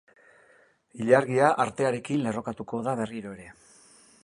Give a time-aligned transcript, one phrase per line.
[1.03, 3.49] Ilargia artearekin lerrokatuko da berriro ere.